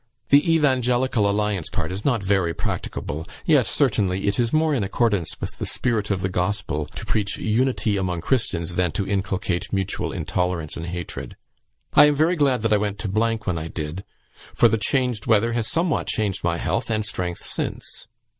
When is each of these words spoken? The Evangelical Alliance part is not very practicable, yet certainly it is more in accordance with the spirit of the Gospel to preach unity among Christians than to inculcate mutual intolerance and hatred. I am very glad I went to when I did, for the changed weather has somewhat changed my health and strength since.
The 0.29 0.51
Evangelical 0.55 1.29
Alliance 1.29 1.69
part 1.69 1.91
is 1.91 2.03
not 2.03 2.23
very 2.23 2.55
practicable, 2.55 3.27
yet 3.45 3.67
certainly 3.67 4.25
it 4.25 4.39
is 4.39 4.51
more 4.51 4.73
in 4.73 4.83
accordance 4.83 5.39
with 5.39 5.59
the 5.59 5.65
spirit 5.67 6.09
of 6.09 6.23
the 6.23 6.27
Gospel 6.27 6.87
to 6.87 7.05
preach 7.05 7.37
unity 7.37 7.97
among 7.97 8.21
Christians 8.21 8.77
than 8.77 8.89
to 8.93 9.07
inculcate 9.07 9.71
mutual 9.71 10.11
intolerance 10.11 10.75
and 10.75 10.87
hatred. 10.87 11.35
I 11.93 12.05
am 12.05 12.15
very 12.15 12.35
glad 12.35 12.65
I 12.73 12.77
went 12.77 12.97
to 13.01 13.09
when 13.09 13.59
I 13.59 13.67
did, 13.67 14.03
for 14.55 14.67
the 14.67 14.79
changed 14.79 15.27
weather 15.27 15.53
has 15.53 15.67
somewhat 15.67 16.07
changed 16.07 16.43
my 16.43 16.57
health 16.57 16.89
and 16.89 17.05
strength 17.05 17.43
since. 17.43 18.07